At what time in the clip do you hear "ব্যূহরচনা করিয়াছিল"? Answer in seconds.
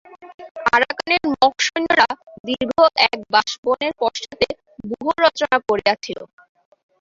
4.89-6.19